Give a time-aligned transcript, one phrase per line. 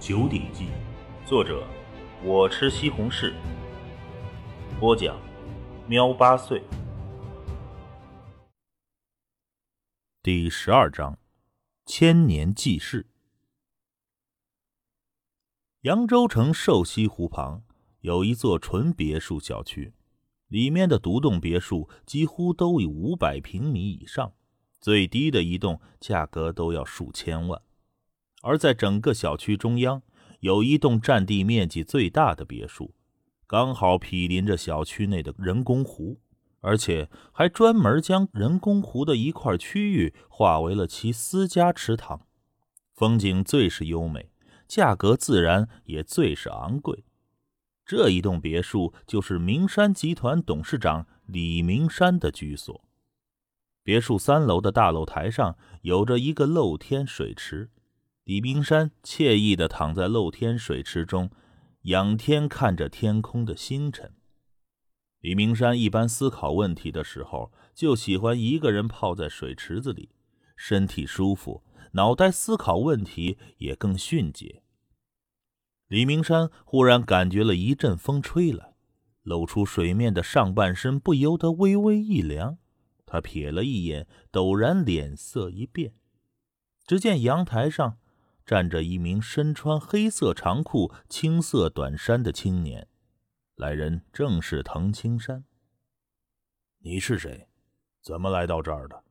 [0.00, 0.64] 九鼎记》，
[1.28, 1.62] 作者
[2.24, 3.34] 我吃西红柿，
[4.80, 5.14] 播讲
[5.86, 6.62] 喵八岁。
[10.22, 11.18] 第十二章：
[11.84, 13.06] 千年记事。
[15.82, 17.62] 扬州城瘦西湖旁
[18.00, 19.92] 有一座纯别墅小区，
[20.48, 24.32] 里面的独栋别墅几乎都有五百平米以上，
[24.80, 27.60] 最低的一栋价格都要数千万。
[28.42, 30.02] 而在整个小区中央，
[30.40, 32.94] 有一栋占地面积最大的别墅，
[33.46, 36.20] 刚好毗邻着小区内的人工湖，
[36.60, 42.26] 而且还专门将人工湖的一块区域划为了其私家池塘，
[42.94, 44.30] 风景最是优美。
[44.66, 47.04] 价格自然也最是昂贵。
[47.84, 52.84] 这一栋别墅就是明山集团董事长李明山的居所。
[53.82, 57.68] 别墅三楼的大露台上有着一个露天水池，
[58.30, 61.32] 李明山惬意地躺在露天水池中，
[61.82, 64.14] 仰天看着天空的星辰。
[65.18, 70.10] 李明山一般思考问题的时候，就喜欢一个人泡在水池子里，
[70.54, 71.64] 身体舒服。
[71.94, 74.62] 脑袋思考问题也更迅捷。
[75.88, 78.76] 李明山忽然感觉了一阵风吹来，
[79.24, 82.58] 露出水面的上半身不由得微微一凉。
[83.04, 85.94] 他瞥了一眼，陡然脸色一变。
[86.86, 87.98] 只见阳台上
[88.50, 92.88] 站着一名身穿黑色长裤、青色短衫的青年，
[93.54, 95.44] 来人正是滕青山。
[96.80, 97.48] 你是谁？
[98.02, 99.04] 怎么来到这儿的？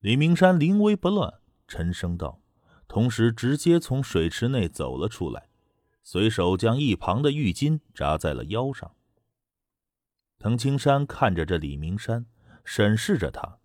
[0.00, 1.40] 李明山临危不乱。
[1.66, 2.42] 沉声道，
[2.86, 5.48] 同时直接从水池内走了出来，
[6.02, 8.94] 随手将一旁的浴巾扎在了腰上。
[10.38, 12.26] 滕青山看着这李明山，
[12.62, 13.60] 审视着他。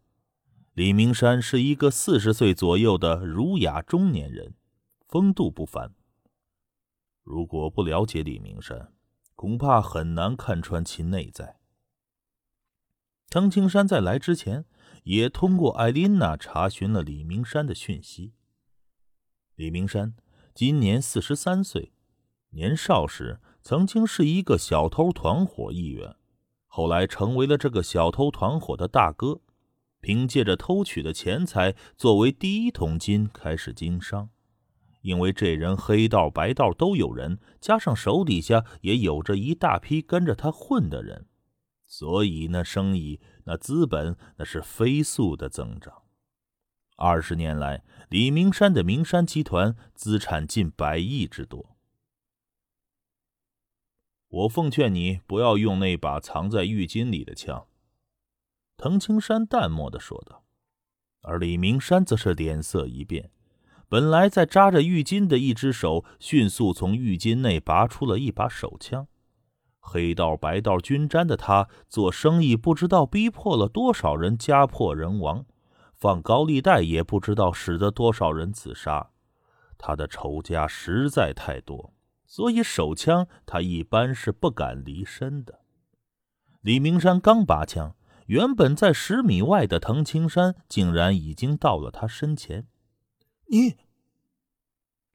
[0.78, 4.53] 李明山是一个四十岁左右的儒雅中年人，
[5.08, 5.95] 风度不凡。
[7.23, 8.94] 如果不了解李明山，
[9.34, 11.58] 恐怕很难看穿其内在。
[13.28, 14.66] 滕青山在来之前。
[15.03, 18.34] 也通过艾琳娜查询了李明山的讯息。
[19.56, 20.18] 李明山
[20.53, 21.94] 今年四十三岁，
[22.50, 26.18] 年少时曾经是一个小偷团伙一员，
[26.66, 29.40] 后来成为了这个小偷团伙的大哥，
[30.07, 34.29] 凭借着偷取的钱财作为第一桶金开始经商。
[35.01, 41.28] 因为这人黑道白道都有人，加上手底下也有着一大批跟着他混的人。
[41.85, 46.03] 所以那生意、那资本，那是飞速的增长。
[46.96, 51.75] 二十年来，李明山的明山集团资产近百亿之多。
[54.29, 57.67] 我奉劝你不要用那把藏在浴巾里的枪。”
[58.78, 60.44] 滕青山淡漠的说道。
[61.22, 63.32] 而李明山则是脸色一变，
[63.90, 69.08] 本来在扎着浴巾的一只手，迅速从浴巾内拔出了一把手枪。
[69.80, 75.46] 黑道白道均沾的他做生意，不知道逼迫了多少人家破人亡，
[75.94, 79.09] 放高利贷也不知道使得多少人自杀。
[79.78, 81.94] 他的仇家实在太多，
[82.26, 85.62] 所以手枪他一般是不敢离身的。
[86.62, 87.96] 李明山刚拔枪，
[88.28, 92.68] 原本在十米外的滕青山竟然已经到了他身前。
[93.48, 93.78] 你，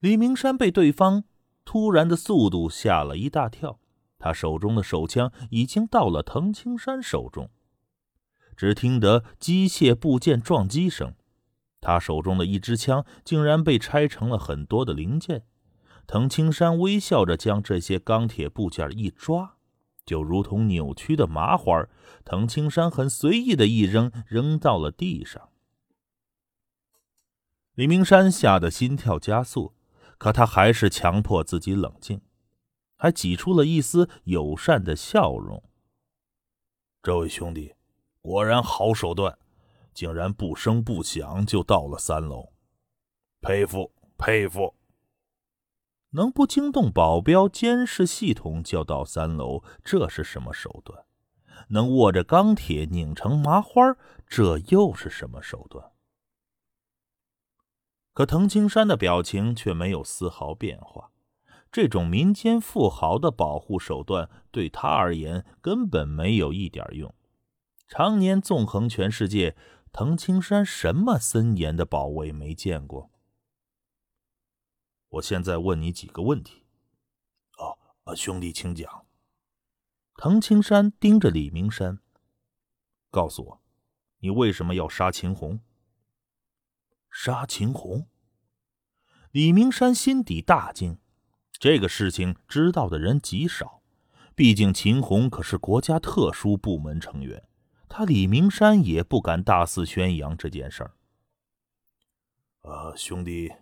[0.01, 1.25] 李明山被对方
[1.65, 3.79] 突然的速度吓了一大跳。
[4.19, 7.51] 他手中的手枪已经到了藤青山手中，
[8.57, 11.15] 只听得机械部件撞击声，
[11.81, 15.45] 他手中的一支枪竟然被拆成了很多的零件。
[16.07, 19.57] 滕青山微笑着将这些钢铁部件一抓，
[20.05, 21.87] 就如同扭曲的麻花。
[22.25, 25.49] 滕青山很随意的一扔，扔到了地上。
[27.75, 29.75] 李明山吓得心跳加速，
[30.19, 32.21] 可他还是强迫自己冷静。
[32.97, 35.61] 还挤出了一丝友善的笑容。
[37.03, 37.75] 这位兄弟，
[38.21, 39.37] 果然好手段，
[39.93, 42.53] 竟然不声不响就到了三楼，
[43.41, 44.73] 佩服佩服！
[46.13, 51.05] 能不惊动保镖监视系统就到三楼，这是什么手段？
[51.69, 55.93] 能握着钢铁拧成麻花，这又是什么手段？
[58.13, 61.11] 可滕青山的表情却没有丝毫变化。
[61.71, 67.15] 这种民间富豪的保护手段对他而言根本没有一点用。
[67.89, 69.57] 常年纵横全世界，
[69.91, 73.11] 滕青山什么森严的保卫没见过？
[75.13, 76.65] 我现在问你几个问题。
[77.59, 79.07] 哦，啊，兄弟，请讲。
[80.17, 81.99] 滕青山盯着李明山，
[83.11, 83.63] 告诉我，
[84.21, 85.61] 你为什么要杀秦红？
[87.11, 88.09] 杀秦红？
[89.33, 90.99] 李明山心底大惊，
[91.53, 93.83] 这个事情知道的人极少。
[94.35, 97.47] 毕竟秦红可是国家特殊部门成员，
[97.87, 100.97] 他李明山也不敢大肆宣扬这件事儿。
[102.63, 103.53] 呃，兄弟，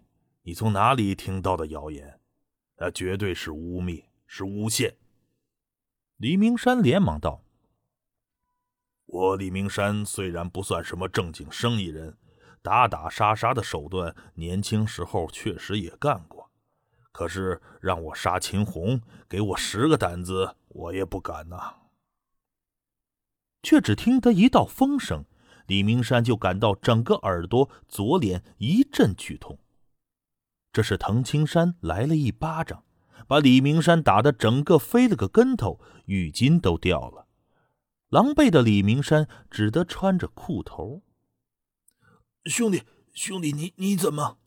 [0.42, 2.18] 你从哪里听到的谣言？
[2.78, 4.96] 那绝对是污蔑，是诬陷。
[6.16, 7.44] 李明山连忙道
[9.04, 12.16] ：“我李明山虽然不算什么正经生意人，
[12.62, 16.50] 打打杀杀的手段，年轻时候确实也干过。
[17.12, 21.74] 可是让我杀秦红，给我十个胆子，我也不敢呐。”
[23.62, 25.26] 却只听得一道风声，
[25.66, 29.58] 李明山就感到整个耳朵、左脸一阵剧痛。
[30.72, 32.84] 这是滕青山来了一巴掌，
[33.26, 37.26] 把李明山打得整个飞了个跟头，浴巾都掉了。
[38.08, 41.02] 狼狈的李明山只得穿着裤头。
[42.44, 42.82] 兄弟，
[43.12, 44.38] 兄弟，你你怎么？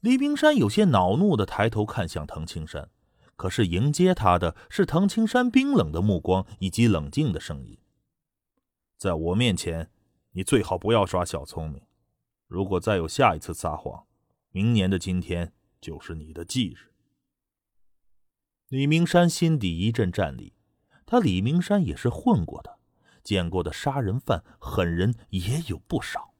[0.00, 2.90] 李明山有些恼怒的抬头看向滕青山，
[3.36, 7.78] 可是迎接他的是滕青山冰冷的目光以及冷静的声音。
[8.98, 9.90] 在我面前，
[10.32, 11.82] 你最好不要耍小聪明。
[12.48, 14.04] 如果再有下一次撒谎，
[14.52, 16.92] 明年的今天就是你的忌日。
[18.68, 20.54] 李明山心底一阵战栗，
[21.06, 22.78] 他李明山也是混过的，
[23.22, 26.34] 见过的杀人犯、狠人也有不少。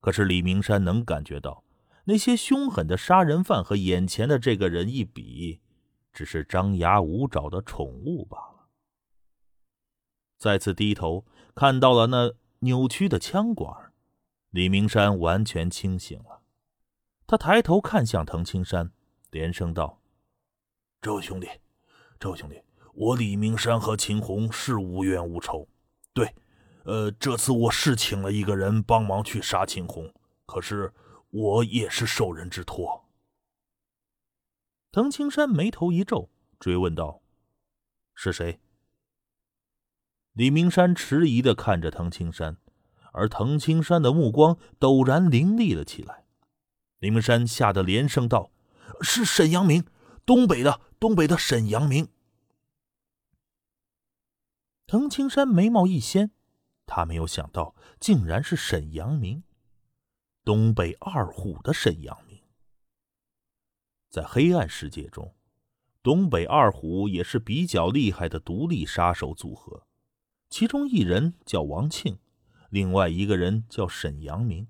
[0.00, 1.62] 可是李明山能感觉到，
[2.04, 5.60] 那些凶狠的杀人犯和眼前的这个人一比，
[6.12, 8.68] 只是张牙舞爪的宠物罢了。
[10.38, 13.92] 再次低头看到了那扭曲的枪管，
[14.50, 16.41] 李明山完全清醒了。
[17.32, 18.92] 他抬头看向滕青山，
[19.30, 20.02] 连声道
[21.00, 21.48] ：“这位兄弟，
[22.20, 22.62] 这位兄弟，
[22.92, 25.66] 我李明山和秦红是无冤无仇。
[26.12, 26.34] 对，
[26.84, 30.12] 呃，这次我是请了一个人帮忙去杀秦红，
[30.44, 30.92] 可是
[31.30, 33.08] 我也是受人之托。”
[34.92, 36.28] 滕青山眉头一皱，
[36.60, 37.22] 追问道
[38.14, 38.60] ：“是谁？”
[40.34, 42.58] 李明山迟疑的看着滕青山，
[43.14, 46.21] 而滕青山的目光陡然凌厉了起来。
[47.02, 48.52] 李明山吓得连声道
[49.02, 49.84] ：“是沈阳明，
[50.24, 52.08] 东北的，东北的沈阳明。”
[54.86, 56.30] 滕青山眉毛一掀，
[56.86, 59.42] 他没有想到，竟然是沈阳明，
[60.44, 62.40] 东北二虎的沈阳明。
[64.08, 65.34] 在黑暗世界中，
[66.04, 69.88] 东北二虎也是比较厉害的独立杀手组合，
[70.48, 72.20] 其中一人叫王庆，
[72.70, 74.68] 另外一个人叫沈阳明。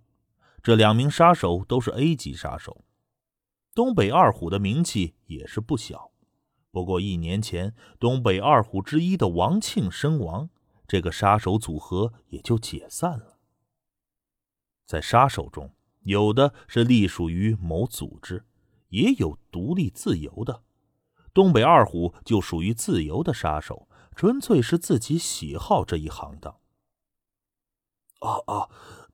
[0.62, 2.84] 这两名杀手都是 A 级杀手，
[3.74, 6.12] 东北二虎的名气也是不小。
[6.70, 10.48] 不过一年前，东北二虎之一的王庆身亡，
[10.86, 13.38] 这个杀手组合也就解散了。
[14.86, 18.44] 在杀手中，有的是隶属于某组织，
[18.88, 20.62] 也有独立自由的。
[21.34, 26.58] 东北二虎就属于自由的杀手，纯粹是自己喜好这一行当。
[28.20, 28.68] 啊啊，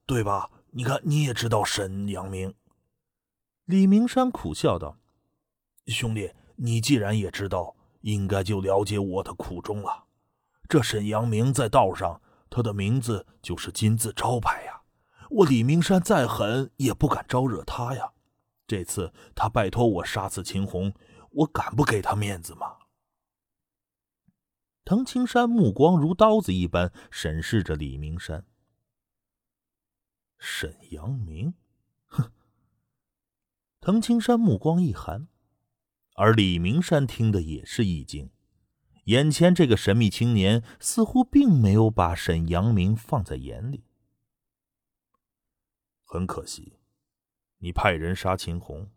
[0.05, 0.51] 对吧？
[0.71, 2.55] 你看，你也知道沈阳明。
[3.65, 4.97] 李明山苦笑道
[5.89, 10.05] ：“兄弟，你既然也知道，应该就了解我的苦衷了。
[10.69, 12.21] 这沈阳明在道上，
[12.51, 14.83] 他的名字就是金字招牌呀。
[15.31, 18.13] 我李明山再狠，也不敢招惹他呀。
[18.67, 20.93] 这次他拜托我杀死秦红，
[21.31, 22.77] 我敢不给他面子吗？”
[24.85, 28.45] 滕青山目光如刀子一般审视着李明山。
[30.39, 31.55] 沈阳明，
[32.07, 32.33] 哼！
[33.81, 35.29] 滕青山目光一寒，
[36.15, 38.31] 而李明山听的也是一惊。
[39.05, 43.85] 眼前这个神秘青年似乎并没有把沈阳明放在眼里。
[46.05, 46.79] 很可惜，
[47.59, 48.91] 你派人杀秦红，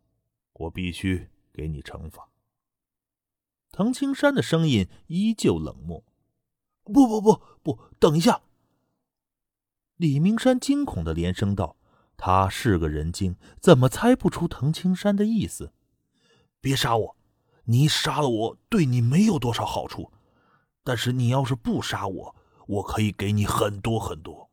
[0.53, 2.29] 我必须给你惩罚。
[3.71, 6.03] 滕青山的声音依旧冷漠。
[6.83, 8.41] 不不不不，等一下！
[10.01, 11.77] 李明山惊恐的连声道
[12.17, 15.73] ：“他是个人精，怎么猜不出滕青山的意思？
[16.59, 17.15] 别杀我！
[17.65, 20.11] 你杀了我，对你没有多少好处。
[20.83, 24.49] 但是你要是不杀我，我可以给你很多很多。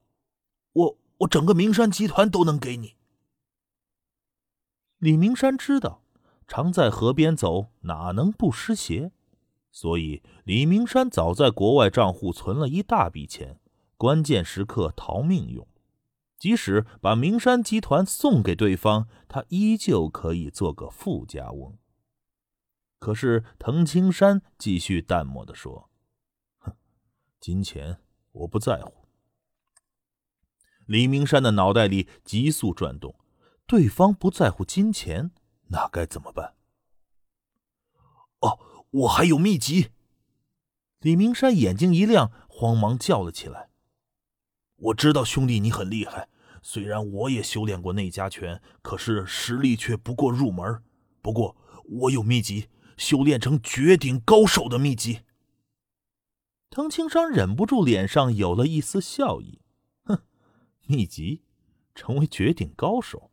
[0.74, 2.96] 我我整个明山集团都能给你。”
[5.00, 6.02] 李明山知道，
[6.46, 9.12] 常在河边走，哪能不湿鞋？
[9.72, 13.58] 所以李明山早在国外账户存了一大笔钱。
[13.98, 15.68] 关键时刻逃命用，
[16.38, 21.76] 即使把名山集团送给对方，他依旧可以做个富家翁。
[23.00, 25.90] 可是滕青山继续淡漠的说
[26.58, 26.76] ：“哼，
[27.40, 27.98] 金钱
[28.32, 29.08] 我不在乎。”
[30.86, 33.14] 李明山的脑袋里急速转动，
[33.66, 35.32] 对方不在乎金钱，
[35.66, 36.54] 那该怎么办？
[38.40, 38.58] 哦，
[38.90, 39.90] 我还有秘籍！
[41.00, 43.67] 李明山眼睛一亮，慌忙叫了起来
[44.78, 46.28] ：“我知道兄弟你很厉害，
[46.62, 50.82] 虽然我也修炼过内家拳，可是实力却不过入门。
[51.20, 55.20] 不过我有秘籍，修炼成绝顶高手的秘籍。”
[56.70, 59.61] 藤青山忍不住脸上有了一丝笑意
[60.04, 60.23] ：“哼，
[60.87, 61.42] 秘籍，
[61.94, 63.32] 成为绝顶高手？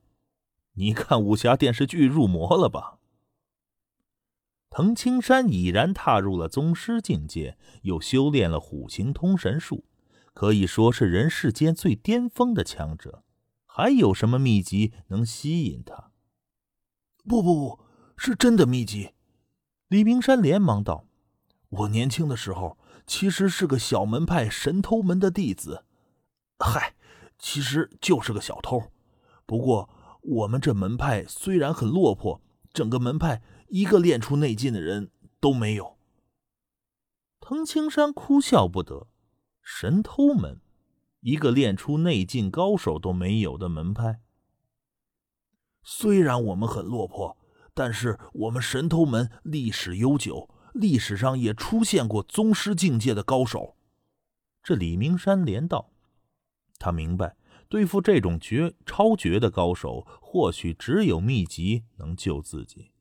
[0.73, 2.97] 你看武侠电视剧入魔了吧？”
[4.71, 9.85] 藤青山已然踏入了宗师境界，又修炼了虎形通神术，
[10.35, 13.23] 可以说是人世间最巅峰的强者。
[13.65, 16.11] 还有什么秘籍能吸引他？
[17.23, 17.79] 不不不，
[18.15, 19.13] 是真的秘籍！
[19.87, 21.07] 李明山连忙道
[21.69, 22.77] ：“我年轻的时候
[23.07, 25.85] 其实是个小门派神偷门的弟子，
[26.59, 26.93] 嗨，
[27.39, 28.91] 其实就是个小偷。
[29.47, 29.89] 不过
[30.21, 32.39] 我们这门派虽然很落魄，
[32.71, 35.97] 整个门派……”一个练出内劲的人都没有。
[37.39, 39.07] 藤青山哭笑不得，
[39.67, 40.61] 神偷门，
[41.21, 44.21] 一个练出内劲高手都没有的门派。
[45.81, 47.35] 虽然我们很落魄，
[47.73, 53.75] 但是我们神偷门历史悠久，历史上也出现过宗师境界的高手。
[54.61, 55.91] 这李明山连道，
[56.77, 57.35] 他明白，
[57.67, 62.91] 对付这种绝超绝的高手，或许只有秘籍能救自己。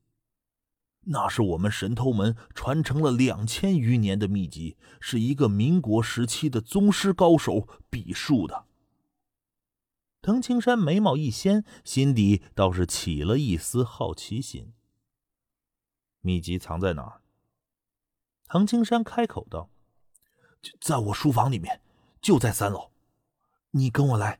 [1.05, 8.65] 那是我们神偷门传承了两千余年的秘籍，是一个民国时期的宗师高手笔述的。
[10.21, 14.73] 藤青山眉毛一掀，心底倒是起了一丝好奇心。
[16.21, 17.21] 秘籍藏在哪儿？
[18.47, 19.69] 藤青山开口道
[20.59, 21.81] ：“就在我书房里面，
[22.19, 22.91] 就在三楼。
[23.71, 24.39] 你跟我来。”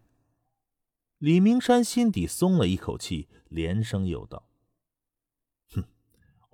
[1.20, 4.48] 李明山心底松了一口气，连声又道。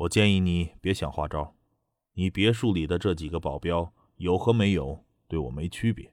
[0.02, 1.56] 我建议你别想花招，
[2.14, 6.12] 你别墅里的这几个保镖有和没有对我没区别。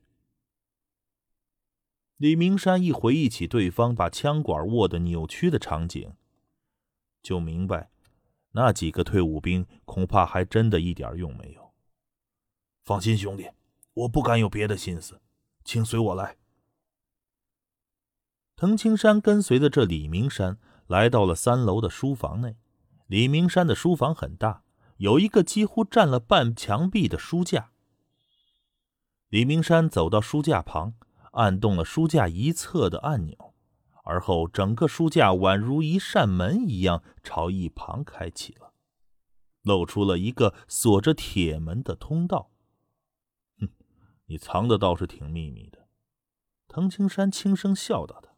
[2.18, 6.12] 李明山一回忆起对方把枪管握得扭曲的场景，
[7.22, 7.90] 就明白
[8.50, 11.72] 那几个退伍兵恐怕还真的一点用没有。
[12.84, 13.48] 放心，兄弟，
[13.94, 15.22] 我不敢有别的心思，
[15.64, 16.36] 请随我来。
[18.54, 22.56] 藤青山跟随着这李明山来到了三楼的书房内。
[23.08, 24.64] 李明山的书房很大，
[24.98, 27.70] 有一个几乎占了半墙壁的书架。
[29.30, 30.92] 李明山走到书架旁，
[31.32, 33.54] 按动了书架一侧的按钮，
[34.04, 38.74] 而后整个书架宛如一扇门一样朝一旁开启了，
[39.62, 42.50] 露出了一个锁着铁门的通道。
[43.58, 43.70] 哼，
[44.26, 45.88] 你藏的倒是挺秘密的。”
[46.68, 48.20] 藤青山轻声笑道。
[48.22, 48.34] 他，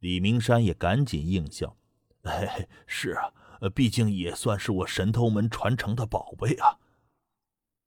[0.00, 1.78] 李明山也赶紧应笑
[2.24, 6.78] ：“哎，是啊。”呃，毕竟也算是我神偷门传承的宝贝啊。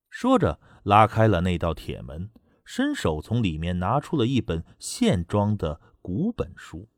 [0.10, 2.32] 说着，拉开了那道铁门，
[2.66, 6.90] 伸手从里面拿出了一本线装的古本书。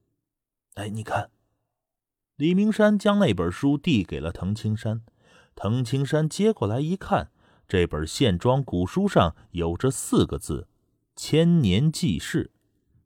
[0.75, 1.31] 哎，你看，
[2.37, 5.03] 李明山将那本书递给了藤青山。
[5.53, 7.31] 藤青山接过来一看，
[7.67, 10.69] 这本线装古书上有着四个字
[11.15, 12.51] “千年记事”，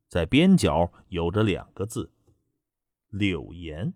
[0.08, 2.12] 在边角有着两个字
[3.10, 3.96] “柳岩”。